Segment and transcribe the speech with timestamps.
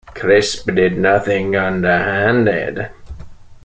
[0.15, 2.89] Crisp did nothing underhanded.